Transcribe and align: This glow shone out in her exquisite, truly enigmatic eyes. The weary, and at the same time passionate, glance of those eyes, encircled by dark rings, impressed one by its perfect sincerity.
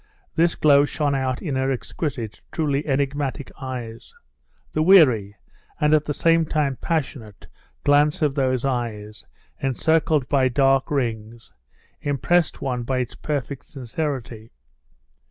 This 0.33 0.55
glow 0.55 0.83
shone 0.83 1.13
out 1.13 1.43
in 1.43 1.55
her 1.55 1.69
exquisite, 1.71 2.41
truly 2.51 2.87
enigmatic 2.87 3.51
eyes. 3.61 4.15
The 4.71 4.81
weary, 4.81 5.35
and 5.79 5.93
at 5.93 6.05
the 6.05 6.13
same 6.15 6.43
time 6.43 6.75
passionate, 6.77 7.45
glance 7.83 8.23
of 8.23 8.33
those 8.33 8.65
eyes, 8.65 9.27
encircled 9.61 10.27
by 10.27 10.47
dark 10.47 10.89
rings, 10.89 11.53
impressed 12.01 12.63
one 12.63 12.81
by 12.81 12.97
its 12.97 13.13
perfect 13.13 13.63
sincerity. 13.65 14.49